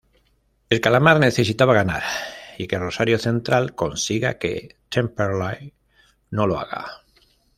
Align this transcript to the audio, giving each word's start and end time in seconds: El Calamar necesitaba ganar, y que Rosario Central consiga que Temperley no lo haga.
El 0.71 0.81
Calamar 0.81 1.19
necesitaba 1.19 1.75
ganar, 1.75 2.01
y 2.57 2.65
que 2.65 2.79
Rosario 2.79 3.19
Central 3.19 3.75
consiga 3.75 4.39
que 4.39 4.79
Temperley 4.89 5.75
no 6.31 6.47
lo 6.47 6.57
haga. 6.59 7.03